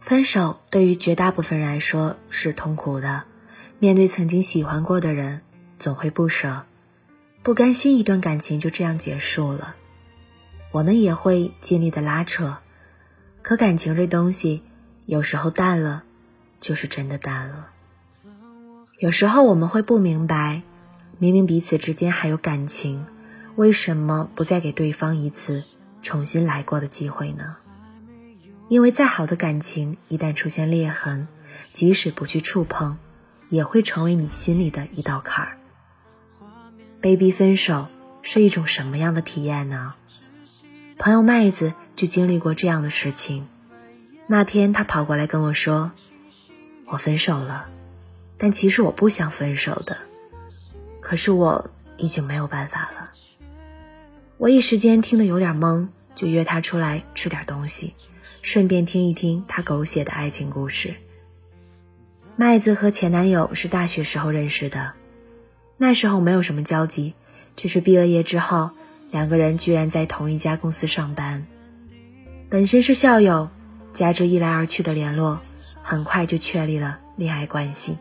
[0.00, 3.24] 分手对于绝大部分人来说是痛苦的，
[3.78, 5.42] 面对曾经喜欢过的人，
[5.78, 6.64] 总会不舍，
[7.42, 9.76] 不甘心一段感情就这样结束了。
[10.72, 12.58] 我们也会尽力的拉扯，
[13.42, 14.62] 可感情这东西，
[15.04, 16.04] 有时候淡了，
[16.60, 17.68] 就是真的淡了。
[18.98, 20.62] 有时候我们会不明白，
[21.18, 23.06] 明明彼此之间还有感情，
[23.54, 25.62] 为什么不再给对方一次
[26.02, 27.56] 重新来过的机会呢？
[28.70, 31.26] 因为再好的感情，一旦出现裂痕，
[31.72, 32.98] 即使不去触碰，
[33.48, 35.58] 也会成为你心里的一道坎儿。
[37.00, 37.88] 被逼分手
[38.22, 39.96] 是一种什么样的体验呢？
[40.98, 43.48] 朋友麦子就经历过这样的事情。
[44.28, 45.90] 那天他跑过来跟我说
[46.86, 47.66] ：“我分手了，
[48.38, 49.96] 但其实我不想分手的，
[51.00, 53.10] 可是我已经没有办法了。”
[54.38, 57.94] 我一时间听得有点懵，就约他出来吃点东西。
[58.42, 60.94] 顺便听一听他狗血的爱情故事。
[62.36, 64.92] 麦子和前男友是大学时候认识的，
[65.76, 67.12] 那时候没有什么交集，
[67.54, 68.70] 只是毕了业之后，
[69.10, 71.46] 两个人居然在同一家公司上班。
[72.48, 73.50] 本身是校友，
[73.92, 75.40] 加之一来二去的联络，
[75.82, 77.98] 很快就确立了恋爱关系。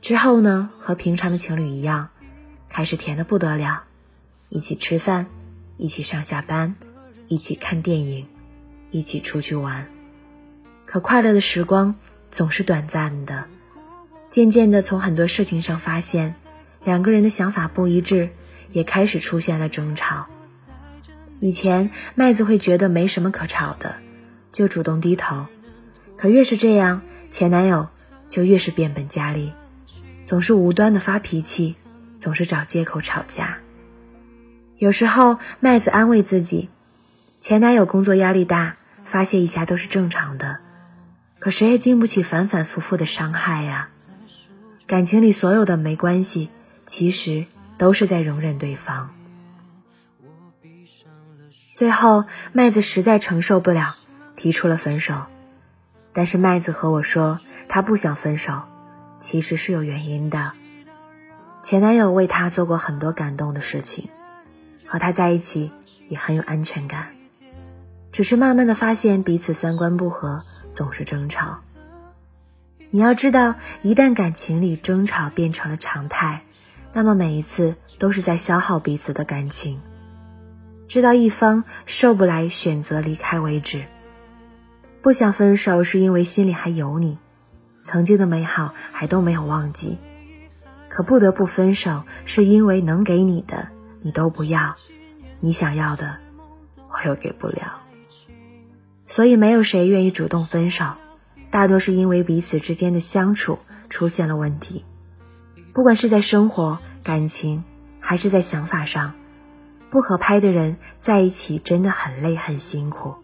[0.00, 2.08] 之后呢，和平常的情侣一样，
[2.68, 3.84] 开始甜的不得了，
[4.48, 5.28] 一起吃饭，
[5.78, 6.74] 一起上下班，
[7.28, 8.26] 一起看电影。
[8.94, 9.88] 一起出去玩，
[10.86, 11.96] 可快乐的时光
[12.30, 13.46] 总是短暂的。
[14.30, 16.36] 渐渐的，从很多事情上发现，
[16.84, 18.28] 两个人的想法不一致，
[18.70, 20.26] 也开始出现了争吵。
[21.40, 23.96] 以前麦子会觉得没什么可吵的，
[24.52, 25.46] 就主动低头，
[26.16, 27.88] 可越是这样，前男友
[28.28, 29.52] 就越是变本加厉，
[30.24, 31.74] 总是无端的发脾气，
[32.20, 33.58] 总是找借口吵架。
[34.78, 36.68] 有时候麦子安慰自己，
[37.40, 38.76] 前男友工作压力大。
[39.14, 40.58] 发泄一下都是正常的，
[41.38, 43.88] 可谁也经不起反反复复的伤害呀。
[44.88, 46.50] 感情里所有的没关系，
[46.84, 47.46] 其实
[47.78, 49.14] 都是在容忍对方。
[51.76, 53.94] 最后，麦子实在承受不了，
[54.34, 55.26] 提出了分手。
[56.12, 57.38] 但是麦子和我说，
[57.68, 58.62] 他不想分手，
[59.16, 60.54] 其实是有原因的。
[61.62, 64.08] 前男友为他做过很多感动的事情，
[64.88, 65.70] 和他在一起
[66.08, 67.10] 也很有安全感。
[68.14, 70.40] 只是慢慢的发现彼此三观不合，
[70.72, 71.58] 总是争吵。
[72.90, 76.44] 你要知道，一旦感情里争吵变成了常态，
[76.92, 79.80] 那么每一次都是在消耗彼此的感情，
[80.86, 83.84] 直到一方受不来选择离开为止。
[85.02, 87.18] 不想分手是因为心里还有你，
[87.82, 89.98] 曾经的美好还都没有忘记。
[90.88, 93.70] 可不得不分手是因为能给你的
[94.02, 94.76] 你都不要，
[95.40, 96.18] 你想要的
[96.88, 97.80] 我又给不了。
[99.14, 100.86] 所以没有谁愿意主动分手，
[101.52, 104.84] 大多是因为彼此之间的相处出现了问题，
[105.72, 107.62] 不管是在生活、感情，
[108.00, 109.14] 还是在想法上，
[109.88, 113.14] 不合拍的人在一起真的很累很辛苦。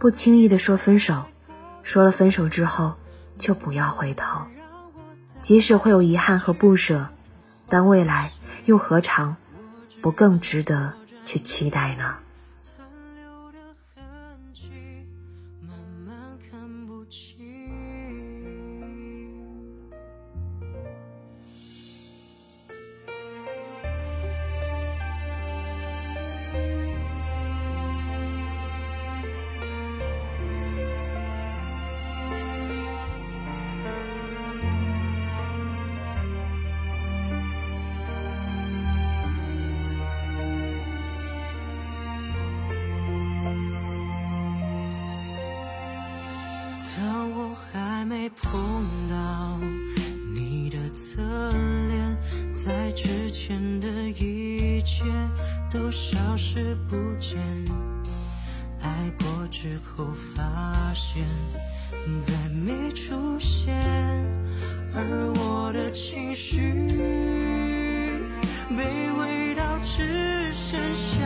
[0.00, 1.22] 不轻易的说分手，
[1.84, 2.94] 说了分手之后
[3.38, 4.40] 就不要回头，
[5.42, 7.06] 即使会有遗憾和不舍，
[7.68, 8.32] 但未来
[8.64, 9.36] 又何尝
[10.02, 10.94] 不更值得
[11.24, 12.16] 去期待呢？
[47.34, 48.60] 我还没碰
[49.10, 49.58] 到
[50.34, 51.20] 你的侧
[51.88, 52.16] 脸，
[52.54, 55.04] 在之前的一切
[55.70, 57.38] 都消失不见。
[58.80, 61.24] 爱过之后发现
[62.20, 63.74] 再没出现，
[64.94, 66.88] 而我的情绪
[68.70, 71.16] 卑微到只剩下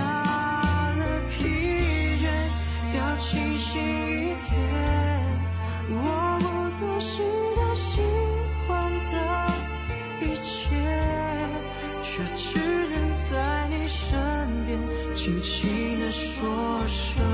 [15.30, 17.24] 轻轻的说声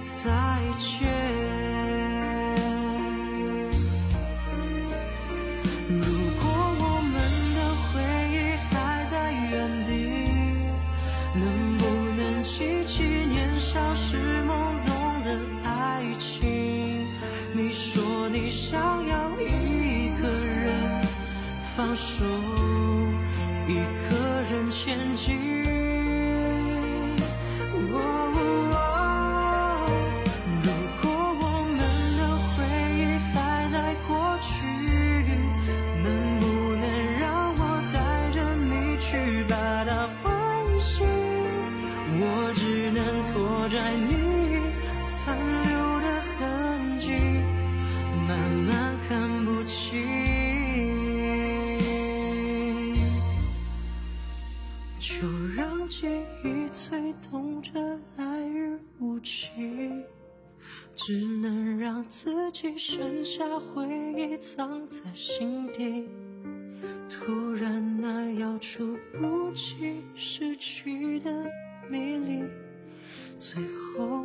[0.00, 0.32] 再
[0.78, 1.06] 见。
[5.90, 6.00] 如
[6.40, 6.42] 果
[6.80, 7.12] 我们
[7.54, 7.92] 的回
[8.32, 8.34] 忆
[8.70, 9.14] 还在
[9.50, 9.52] 原
[9.84, 9.90] 地，
[11.34, 11.44] 能
[11.76, 11.84] 不
[12.16, 12.56] 能记
[12.86, 14.50] 起年少时懵
[14.86, 14.90] 懂
[15.24, 15.28] 的
[15.64, 17.06] 爱情？
[17.52, 20.72] 你说你想要一个人
[21.76, 22.24] 放手，
[23.68, 23.97] 一个。
[39.10, 39.16] 去
[39.48, 39.56] 把
[39.86, 41.06] 它唤醒？
[42.20, 44.60] 我只能拖拽你
[45.08, 45.34] 残
[45.64, 45.72] 留
[46.02, 46.06] 的
[46.36, 47.12] 痕迹，
[48.28, 50.04] 慢慢看不清。
[54.98, 55.26] 就
[55.56, 56.06] 让记
[56.44, 57.80] 忆催动着
[58.18, 59.48] 来日无期，
[60.94, 63.88] 只能让自己剩下回
[64.18, 66.06] 忆藏在心底。
[67.08, 71.30] 突然那遥触不及失去的
[71.88, 72.44] 迷离，
[73.38, 73.62] 最
[73.96, 74.24] 后